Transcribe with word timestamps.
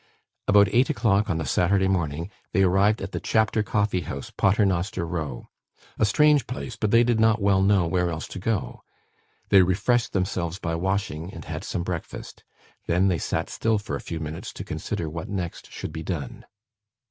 About 0.47 0.67
eight 0.71 0.89
o'clock 0.89 1.29
on 1.29 1.37
the 1.37 1.45
Saturday 1.45 1.87
morning, 1.87 2.31
they 2.53 2.63
arrived 2.63 3.03
at 3.03 3.11
the 3.11 3.19
Chapter 3.19 3.61
Coffee 3.61 4.01
house, 4.01 4.31
Paternoster 4.35 5.05
Row 5.05 5.49
a 5.99 6.05
strange 6.07 6.47
place, 6.47 6.75
but 6.75 6.89
they 6.89 7.03
did 7.03 7.19
not 7.19 7.39
well 7.39 7.61
know 7.61 7.85
where 7.85 8.09
else 8.09 8.27
to 8.29 8.39
go. 8.39 8.81
They 9.49 9.61
refreshed 9.61 10.11
themselves 10.13 10.57
by 10.57 10.73
washing, 10.73 11.31
and 11.31 11.45
had 11.45 11.63
some 11.63 11.83
breakfast. 11.83 12.43
Then 12.87 13.09
they 13.09 13.19
sat 13.19 13.47
still 13.51 13.77
for 13.77 13.95
a 13.95 14.01
few 14.01 14.19
minutes, 14.19 14.51
to 14.53 14.63
consider 14.63 15.07
what 15.07 15.29
next 15.29 15.69
should 15.71 15.91
be 15.91 16.01
done. 16.01 16.45